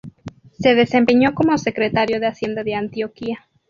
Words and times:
Se 0.57 0.73
desempeñó 0.73 1.35
como 1.35 1.59
secretario 1.59 2.19
de 2.19 2.25
Hacienda 2.25 2.63
de 2.63 2.73
Antioquia. 2.73 3.47